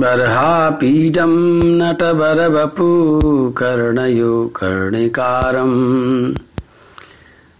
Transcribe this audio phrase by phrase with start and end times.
[0.00, 1.30] बर्हापीडं
[1.78, 3.10] नटबरवपु
[3.56, 6.34] कर्णयो कर्णिकारम्।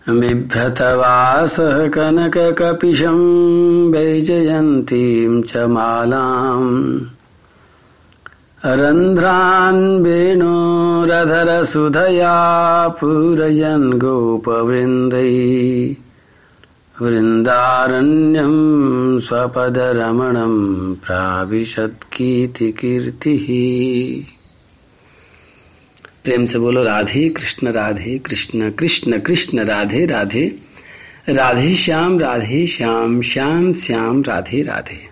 [0.08, 3.16] बिभ्रतवासः कनककपिशं
[3.92, 7.00] वैजयन्तीं च मालाम्।
[8.66, 11.14] रन्ध्रान् वेणोरधरसुधया
[12.88, 15.30] पूरयन् गोपवृन्दै।
[17.02, 18.52] वृन्दारण्यं
[19.20, 21.86] स्वपदरमणं प्राविशत्कीर्तिकीर्तिः।
[26.24, 30.70] प्रेम से बोलो, राधे कृष्ण राधे कृष्ण कृष्ण कृष्ण, राधे राधे।
[31.28, 35.10] राधे श्याम राधे श्याम श्याम श्याम, राधे राधे।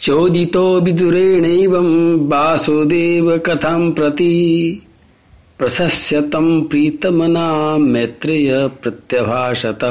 [0.00, 4.82] चोदितो विदुरेणैवं वासुदेव कथं प्रति।
[5.62, 9.84] प्रशस्यतम प्रीतमना मैत्रेय प्रत्यभाषत।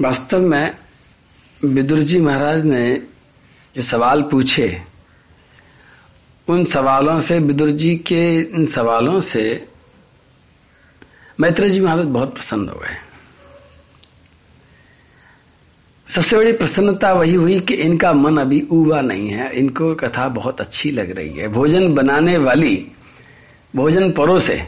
[0.00, 0.76] वास्तव में
[1.64, 3.02] विदुर जी महाराज ने
[3.76, 4.82] जो सवाल पूछे।
[6.48, 9.68] उन सवालों से विदुर जी के इन सवालों से
[11.40, 13.07] मैत्रेय जी महाराज बहुत प्रसन्न हो गए।
[16.08, 20.60] सबसे बड़ी प्रसन्नता वही हुई कि इनका मन अभी उबा नहीं है। इनको कथा बहुत
[20.60, 22.76] अच्छी लग रही है। भोजन बनाने वाली,
[23.74, 24.60] भोजन परोसे,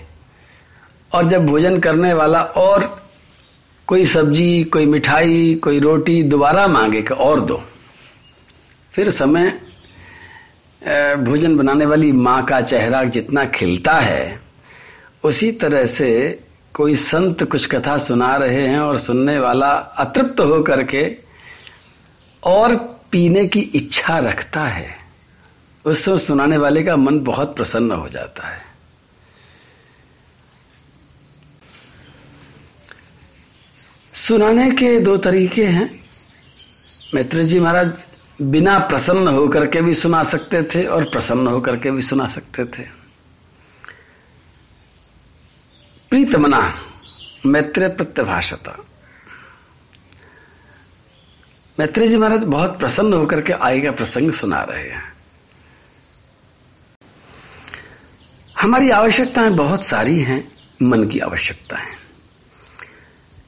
[1.13, 2.85] और जब भोजन करने वाला और
[3.89, 7.61] कोई सब्ज़ी, कोई मिठाई, कोई रोटी दोबारा मांगे कि और दो,
[8.93, 9.51] फिर समय
[11.19, 14.41] भोजन बनाने वाली माँ का चेहरा जितना खिलता है,
[15.25, 16.41] उसी तरह से
[16.75, 21.30] कोई संत कुछ कथा सुना रहे हैं और सुनने वाला अतृप्त होकर के
[22.45, 22.77] और
[23.11, 24.97] पीने की इच्छा रखता है
[25.85, 28.63] उससे सुनाने वाले का मन बहुत प्रसन्न हो जाता है।
[34.13, 36.05] सुनाने के दो तरीके हैं।
[37.15, 38.07] मैत्री जी महाराज
[38.43, 42.65] बिना प्रसन्न होकर के भी सुना सकते थे और प्रसन्न होकर के भी सुना सकते
[42.65, 42.83] थे।
[46.11, 46.75] प्रीतमना
[47.47, 48.85] मैत्र प्रत्यभाषता।
[51.79, 55.03] मैत्री जी महाराज बहुत प्रसन्न होकर के आगे का प्रसंग सुना रहे हैं।
[58.61, 60.43] हमारी आवश्यकताएँ बहुत सारी हैं,
[60.83, 61.99] मन की आवश्यकता है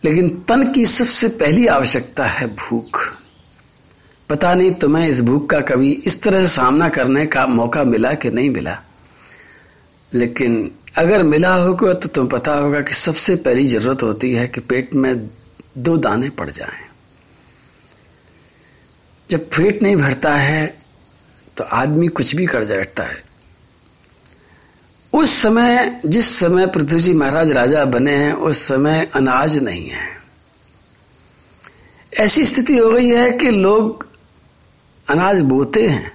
[0.04, 3.00] लेकिन तन की सबसे पहली आवश्यकता है भूख।
[4.28, 8.12] पता नहीं तुम्हें इस भूख का कभी इस तरह से सामना करने का मौका मिला
[8.14, 8.78] कि नहीं मिला।
[10.12, 14.60] लेकिन अगर मिला होगा तो तुम पता होगा कि सबसे पहली ज़रूरत होती है कि
[14.62, 15.28] पेट में
[15.78, 16.91] दो दाने पड़ जाएँ।
[19.32, 20.78] जब पेट नहीं भरता है
[21.56, 23.24] तो आदमी कुछ भी कर बैठता है।
[25.12, 30.08] उस समय, जिस समय पृथ्वी जी महाराज राजा बने हैं, उस समय अनाज नहीं है।
[32.18, 34.06] ऐसी स्थिति हो गई है कि लोग
[35.08, 36.12] अनाज बोते हैं।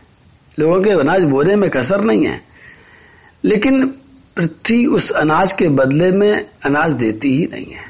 [0.60, 2.42] लोगों के अनाज बोने में कसर नहीं है।
[3.44, 3.86] लेकिन
[4.36, 7.87] पृथ्वी उस अनाज के बदले में अनाज देती ही नहीं है।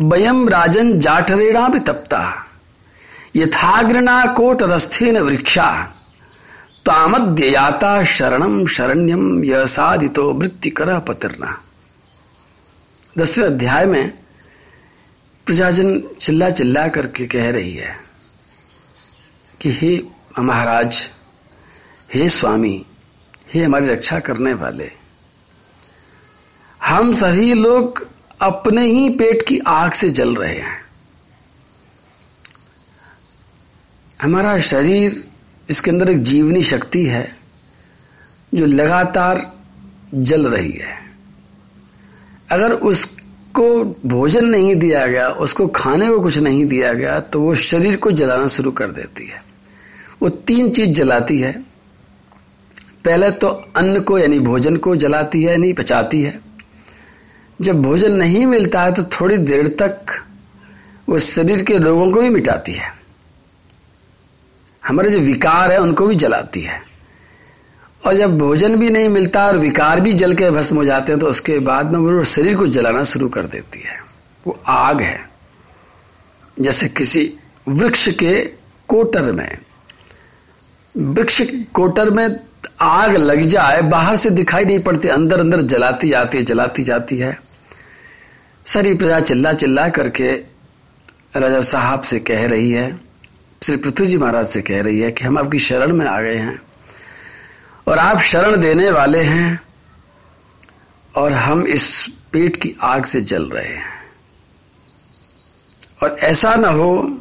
[0.00, 2.22] वयम राजन जाठरेणा भी तप्ता
[3.36, 5.66] यथाग्रणा कोट रस्थेन वृक्षा।
[6.86, 11.60] तामद्ययाता शरणम शरण्यम साधितो वृत्ति कर पतिरना।
[13.18, 14.10] दसवें अध्याय में
[15.46, 17.94] प्रजाजन चिल्ला चिल्ला करके कह रही है
[19.60, 19.92] कि हे
[20.38, 21.10] महाराज,
[22.14, 22.86] हे स्वामी,
[23.54, 24.90] हे हमारी रक्षा करने वाले,
[26.80, 28.06] हम सभी लोग
[28.40, 30.78] अपने ही पेट की आग से जल रहे हैं।
[34.22, 35.28] हमारा शरीर,
[35.70, 37.36] इसके अंदर एक जीवनी शक्ति है,
[38.54, 39.52] जो लगातार
[40.14, 40.98] जल रही है।
[42.50, 47.54] अगर उसको भोजन नहीं दिया गया, उसको खाने को कुछ नहीं दिया गया तो वो
[47.54, 49.42] शरीर को जलाना शुरू कर देती है।
[50.22, 51.52] वो तीन चीज़ जलाती है।
[53.04, 56.49] पहले तो अन्न को, यानी भोजन को जलाती है, यानी पचाती है।
[57.60, 60.24] जब भोजन नहीं मिलता है तो थोड़ी देर तक
[61.08, 62.92] वो शरीर के रोगों को भी मिटाती है।
[64.86, 66.82] हमारे जो विकार है, उनको भी जलाती है।
[68.06, 71.20] और जब भोजन भी नहीं मिलता और विकार भी जल के भस्म हो जाते हैं
[71.20, 73.98] तो उसके बाद में वो शरीर को जलाना शुरू कर देती है।
[74.46, 75.30] वो आग है।
[76.60, 77.32] जैसे किसी
[77.68, 78.44] वृक्ष के
[78.88, 79.58] कोटर में,
[80.96, 81.42] वृक्ष
[81.74, 82.36] कोटर में
[82.80, 87.16] आग लग जाए, बाहर से दिखाई नहीं पड़ती अंदर अंदर जलाती जाती है जलाती जाती
[87.18, 87.49] है।
[88.66, 90.30] सारी प्रजा चिल्ला चिल्ला करके
[91.36, 93.00] राजा साहब से कह रही है,
[93.62, 96.36] श्री पृथ्वी जी महाराज से कह रही है कि हम आपकी शरण में आ गए
[96.36, 96.60] हैं
[97.88, 99.60] और आप शरण देने वाले हैं
[101.14, 103.98] और हम इस पेट की आग से जल रहे हैं।
[106.02, 107.20] और ऐसा न हो,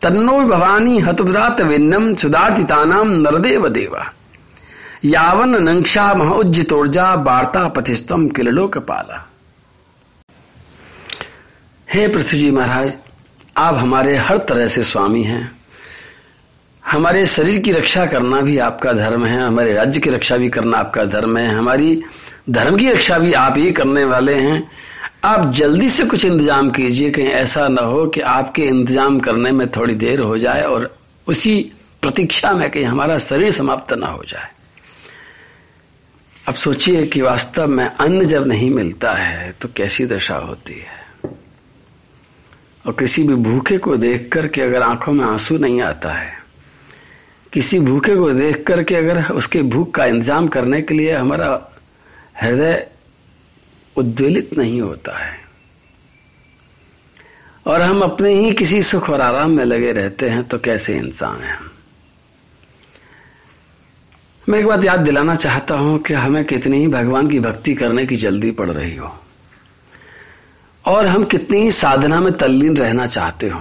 [0.00, 4.12] तन्नो भवानी हतुदात विन्नम सुदार्थितानाम नरदेव देवा।
[5.04, 9.28] यावन नंक्षा महोज्जितोर्जा वार्ता पथिस्तम किलोक पाला
[11.94, 12.94] हे पृथ्वी जी महाराज,
[13.56, 15.50] आप हमारे हर तरह से स्वामी हैं।
[16.84, 20.78] हमारे शरीर की रक्षा करना भी आपका धर्म है, हमारे राज्य की रक्षा भी करना
[20.78, 22.02] आपका धर्म है, हमारी
[22.50, 24.70] धर्म की रक्षा भी आप ही करने वाले हैं।
[25.24, 29.68] आप जल्दी से कुछ इंतज़ाम कीजिए, कहीं ऐसा ना हो कि आपके इंतज़ाम करने में
[29.70, 30.90] थोड़ी देर हो जाए और
[31.26, 31.60] उसी
[32.02, 34.50] प्रतीक्षा में कहीं हमारा शरीर समाप्त ना हो जाए।
[36.48, 41.01] अब सोचिए कि वास्तव में अन्न जब नहीं मिलता है तो कैसी दशा होती है?
[42.86, 46.32] और किसी भी भूखे को देख करके अगर आँखों में आँसू नहीं आता है,
[47.52, 51.48] किसी भूखे को देख करके अगर उसके भूख का इंतज़ाम करने के लिए हमारा
[52.42, 52.86] हृदय
[53.96, 55.40] उद्वेलित नहीं होता है,
[57.66, 61.42] और हम अपने ही किसी सुख और आराम में लगे रहते हैं तो कैसे इंसान
[61.42, 61.58] हैं
[64.46, 68.06] मैं एक बात याद दिलाना चाहता हूँ कि हमें कितनी ही भगवान की भक्ति करने
[68.06, 69.16] की जल्दी पड़ रही हो।
[70.86, 73.60] और हम कितनी ही साधना में तल्लीन रहना चाहते हो।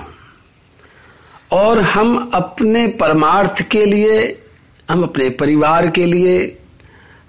[1.52, 4.44] और हम अपने परमार्थ के लिए,
[4.90, 6.58] हम अपने परिवार के लिए,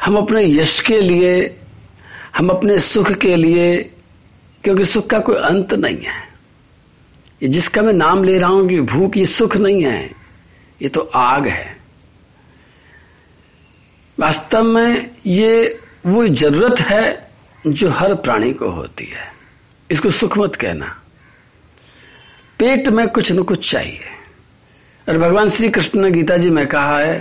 [0.05, 1.61] हम अपने यश के लिए,
[2.37, 3.91] हम अपने सुख के लिए,
[4.65, 6.29] क्योंकि सुख का कोई अंत नहीं है।
[7.43, 10.13] ये जिसका मैं नाम ले रहा हूँ कि भूख, ये सुख नहीं है,
[10.83, 11.77] ये तो आग है।
[14.21, 17.31] वास्तव में ये वो ज़रूरत है
[17.67, 19.42] जो हर प्राणी को होती है।
[19.93, 20.87] इसको सुख मत कहना।
[22.61, 24.01] पेट में कुछ न कुछ चाहिए।
[25.07, 27.19] और भगवान श्री कृष्ण ने गीता जी में कहा है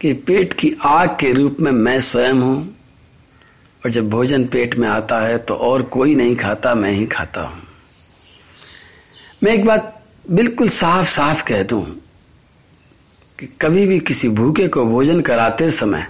[0.00, 2.76] कि पेट की आग के रूप में मैं स्वयं हूँ,
[3.82, 7.42] और जब भोजन पेट में आता है तो और कोई नहीं खाता, मैं ही खाता
[7.42, 7.62] हूँ।
[9.42, 11.84] मैं एक बात बिल्कुल साफ़ साफ़ कह दूँ
[13.38, 16.06] कि कभी भी किसी भूखे को भोजन कराते समय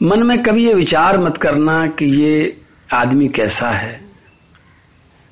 [0.00, 2.62] मन में कभी ये विचार मत करना कि ये
[2.92, 4.04] आदमी कैसा है?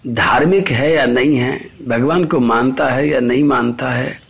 [0.06, 1.70] धार्मिक है या नहीं है?
[1.88, 4.20] भगवान को मानता है या नहीं मानता है?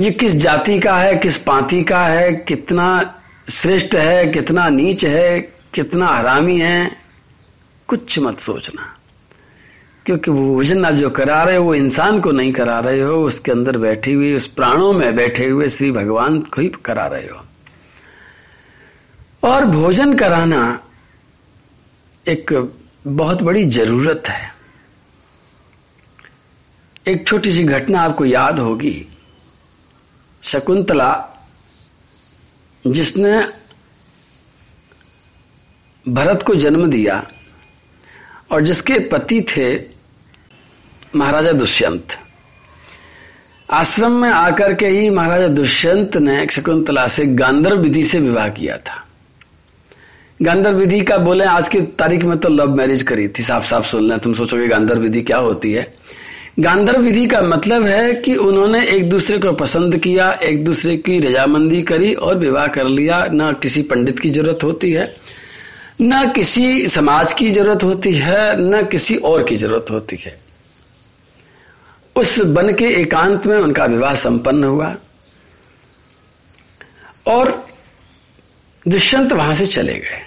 [0.00, 3.14] ये किस जाति का है, किस पांति का है, कितना
[3.50, 5.40] श्रेष्ठ है, कितना नीच है,
[5.74, 6.96] कितना हरामी है?
[7.86, 8.96] कुछ मत सोचना।
[10.06, 13.52] क्योंकि भोजन आप जो करा रहे हो, वो इंसान को नहीं करा रहे हो, उसके
[13.52, 17.44] अंदर बैठी हुई उस प्राणों में बैठे हुए श्री भगवान को ही करा रहे हो।
[19.48, 20.83] और भोजन कराना
[22.28, 22.72] एक
[23.06, 24.54] बहुत बड़ी ज़रूरत है।
[27.06, 29.06] एक छोटी सी घटना आपको याद होगी।
[30.42, 31.28] शकुंतला,
[32.86, 33.40] जिसने
[36.08, 37.30] भरत को जन्म दिया
[38.52, 39.74] और जिसके पति थे
[41.16, 42.18] महाराजा दुष्यंत।
[43.70, 48.78] आश्रम में आकर के ही महाराजा दुष्यंत ने शकुंतला से गांधर्व विधि से विवाह किया
[48.78, 49.03] था।
[50.44, 53.86] गांधर्व विधि का बोले, आज की तारीख में तो लव मैरिज करी थी साफ़ साफ़
[53.86, 55.86] सुन लें तुम सोचोगे गांधर विधि क्या होती है?
[56.60, 61.18] गांधर विधि का मतलब है कि उन्होंने एक दूसरे को पसंद किया, एक दूसरे की
[61.18, 65.16] रजामंदी करी और विवाह कर लिया। न किसी पंडित की ज़रूरत होती है,
[66.00, 70.38] न किसी समाज की ज़रूरत होती है, न किसी और की ज़रूरत होती है।
[72.16, 74.94] उस बन के एकांत में उनका विवाह संपन्न हुआ
[77.26, 77.66] और
[78.86, 80.22] दुष्यंत वहाँ से चले गए।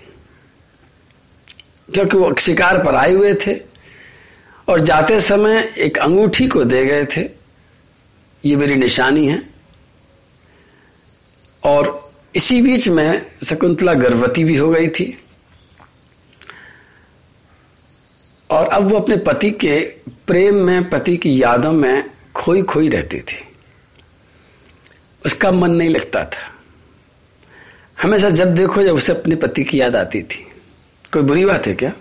[1.93, 3.59] क्योंकि वो शिकार पर आए हुए थे
[4.69, 7.29] और जाते समय एक अंगूठी को दे गए थे।
[8.45, 9.49] ये मेरी निशानी है।
[11.63, 15.21] और इसी बीच में शकुंतला गर्भवती भी हो गई थी।
[18.49, 19.79] और अब वो अपने पति के
[20.27, 23.43] प्रेम में, पति की यादों में खोई खोई रहती थी।
[25.25, 26.53] उसका मन नहीं लगता था।
[28.01, 30.47] हमेशा जब देखो जब उसे अपने पति की याद आती थी।
[31.13, 31.93] कोई बुरी बात है क्या?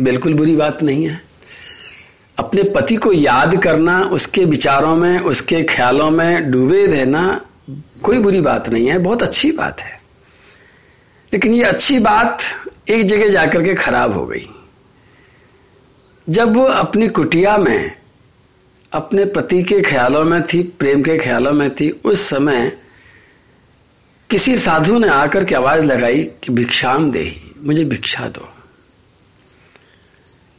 [0.00, 1.20] बिल्कुल बुरी बात नहीं है।
[2.38, 7.40] अपने पति को याद करना, उसके विचारों में, उसके ख्यालों में डूबे रहना
[8.02, 10.02] कोई बुरी बात नहीं है, बहुत अच्छी बात है।
[11.32, 12.38] लेकिन ये अच्छी बात
[12.88, 14.48] एक जगह जाकर के खराब हो गई।
[16.28, 17.96] जब वो अपनी कुटिया में,
[18.92, 22.78] अपने पति के ख्यालों में थी, प्रेम के ख्यालों में थी, उस समय
[24.30, 28.48] किसी साधु ने आकर के आवाज़ लगाई कि भिक्षाम दे मुझे भिक्षा दो।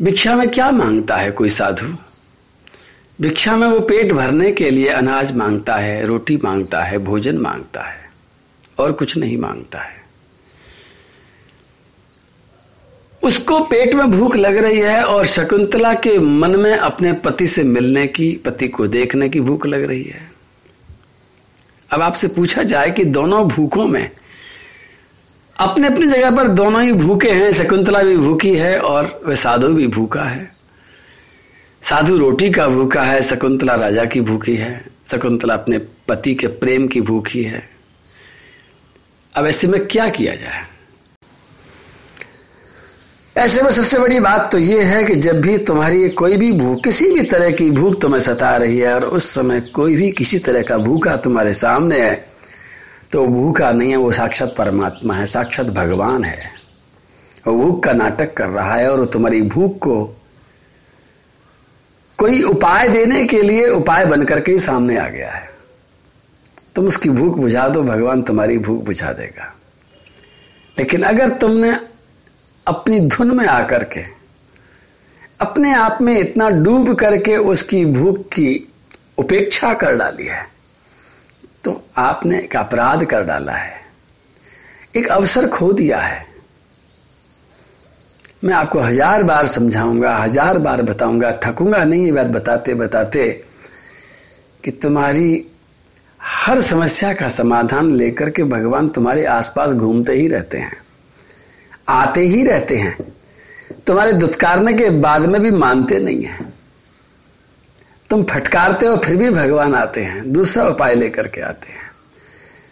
[0.01, 1.95] भिक्षा में क्या माँगता है कोई साधु?
[3.21, 7.81] भिक्षा में वो पेट भरने के लिए अनाज माँगता है, रोटी माँगता है, भोजन माँगता
[7.81, 8.09] है,
[8.79, 10.03] और कुछ नहीं माँगता है।
[13.23, 17.63] उसको पेट में भूख लग रही है और शकुंतला के मन में अपने पति से
[17.63, 20.31] मिलने की, पति को देखने की भूख लग रही है।
[21.91, 24.11] अब आपसे पूछा जाए कि दोनों भूखों में
[25.63, 29.67] अपने अपनी जगह पर दोनों ही भूखे हैं, शकुंतला भी भूखी है और वह साधु
[29.67, 30.51] भी भूखा है।
[31.81, 36.87] साधु रोटी का भूखा है, शकुंतला राजा की भूखी है, शकुंतला अपने पति के प्रेम
[36.87, 37.69] की भूखी है।
[39.35, 40.65] अब ऐसे में क्या किया जाए?
[43.37, 46.83] ऐसे में सबसे बड़ी बात तो यह है कि जब भी तुम्हारी कोई भी भूख,
[46.83, 50.39] किसी भी तरह की भूख तुम्हें सता रही है और उस समय कोई भी किसी
[50.39, 52.32] तरह का भूखा तुम्हारे सामने है
[53.13, 56.51] तो भूखा नहीं है, वो साक्षात परमात्मा है, साक्षात भगवान है।
[57.47, 60.05] वो भूख का नाटक कर रहा है और तुम्हारी भूख को
[62.17, 65.49] कोई उपाय देने के लिए उपाय बनकर के ही सामने आ गया है।
[66.75, 69.55] तुम उसकी भूख बुझा दो, भगवान तुम्हारी भूख बुझा देगा।
[70.79, 71.79] लेकिन अगर तुमने
[72.67, 74.03] अपनी धुन में आकर के,
[75.41, 78.73] अपने आप में इतना डूब करके उसकी भूख की
[79.17, 80.52] उपेक्षा कर डाली है
[81.63, 83.81] तो आपने एक अपराध कर डाला है।
[84.95, 86.25] एक अवसर खो दिया है।
[88.43, 93.27] मैं आपको हज़ार बार समझाऊँगा, हज़ार बार बताऊँगा। थकूँगा नहीं ये बात बताते बताते
[94.63, 95.45] कि तुम्हारी
[96.19, 100.77] हर समस्या का समाधान लेकर के भगवान तुम्हारे आसपास घूमते ही रहते हैं,
[101.89, 102.97] आते ही रहते हैं।
[103.87, 106.52] तुम्हारे दुत्कारने के बाद में भी मानते नहीं है।
[108.13, 111.91] तुम फटकारते हो, फिर भी भगवान आते हैं। दूसरा उपाय लेकर के आते हैं।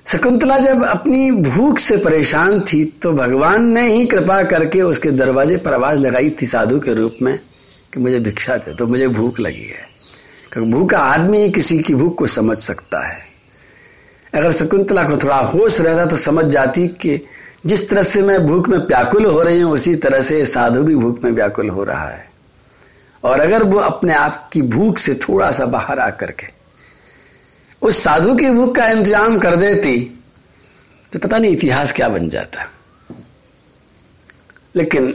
[0.05, 5.57] शकुंतला जब अपनी भूख से परेशान थी तो भगवान ने ही कृपा करके उसके दरवाजे
[5.57, 7.39] पर आवाज़ लगाई थी साधु के रूप में
[7.93, 9.89] कि मुझे भिक्षा दे तो मुझे भूख लगी है।
[10.51, 13.19] क्योंकि भूखा आदमी ही किसी की भूख को समझ सकता है।
[14.35, 17.21] अगर शकुंतला को थोड़ा होश रहता तो समझ जाती कि
[17.65, 20.95] जिस तरह से मैं भूख में व्याकुल हो रही हूँ, उसी तरह से साधु भी
[20.95, 22.30] भूख में व्याकुल हो रहा है।
[23.23, 26.47] और अगर वो अपने आप की भूख से थोड़ा सा बाहर आकर के
[27.81, 29.97] उस साधु की भूख का इंतज़ाम कर देती
[31.13, 32.67] तो पता नहीं इतिहास क्या बन जाता।
[34.75, 35.13] लेकिन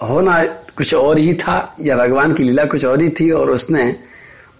[0.00, 0.42] होना
[0.76, 3.96] कुछ और ही था, या भगवान की लीला कुछ और ही थी, और उसने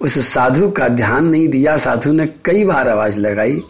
[0.00, 3.60] उस साधु का ध्यान नहीं दिया। साधु ने कई बार आवाज़ लगाई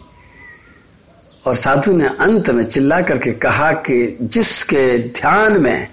[1.43, 5.87] और साधु ने अंत में चिल्ला करके कहा कि जिसके ध्यान में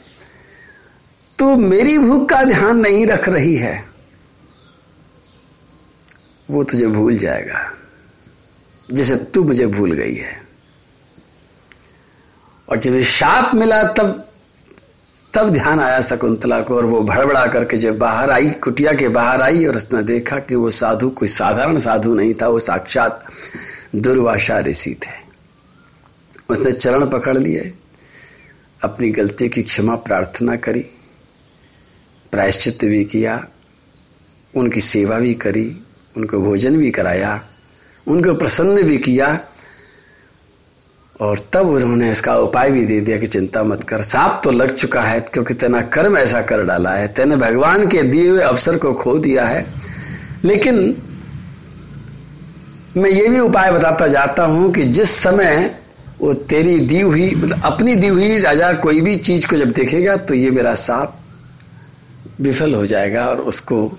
[1.42, 3.84] तू मेरी भूख का ध्यान नहीं रख रही है,
[6.48, 7.72] वो तुझे भूल जाएगा,
[8.88, 10.40] जैसे तू मुझे भूल गई है।
[12.68, 14.28] और जब शाप मिला, तब
[15.34, 19.42] तब ध्यान आया शकुंतला को, और वो भड़बड़ा करके जब बाहर आई, कुटिया के बाहर
[19.42, 23.26] आई, और उसने देखा कि वो साधु, कोई साधारण साधु नहीं था, वो साक्षात
[23.96, 25.20] दुर्वाशा ऋषि थे।
[26.50, 27.72] उसने चरण पकड़ लिए,
[28.84, 30.90] अपनी गलती की क्षमा प्रार्थना करी
[32.32, 33.46] प्रायश्चित भी किया,
[34.56, 35.82] उनकी सेवा भी करी,
[36.16, 37.40] उनको भोजन भी कराया,
[38.06, 39.40] उनको प्रसन्न भी किया,
[41.20, 44.74] और तब उन्होंने इसका उपाय भी दे दिया कि चिंता मत कर। सांप तो लग
[44.74, 48.76] चुका है, क्योंकि तेना कर्म ऐसा कर डाला है। तेने भगवान के दिए हुए अवसर
[48.76, 49.66] को खो दिया है।
[50.44, 50.96] लेकिन
[52.96, 55.78] मैं ये भी उपाय बताता जाता हूँ कि जिस समय
[56.20, 60.16] वो तेरी दी हुई मतलब अपनी दी हुई राजा कोई भी चीज़ को जब देखेगा
[60.16, 61.18] तो ये मेरा सांप
[62.40, 63.98] विफल हो जाएगा और उसको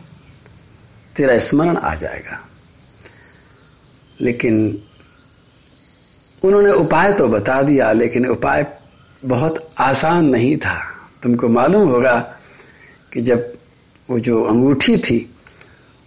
[1.15, 2.47] तेरा स्मरण आ जाएगा।
[4.21, 4.83] लेकिन
[6.45, 8.77] उन्होंने उपाय तो बता दिया, लेकिन उपाय
[9.25, 10.83] बहुत आसान नहीं था।
[11.23, 12.35] तुमको मालूम होगा
[13.13, 13.53] कि जब
[14.09, 15.35] वो जो अंगूठी थी,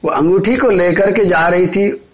[0.04, 2.05] वो अंगूठी को लेकर के जा रही थी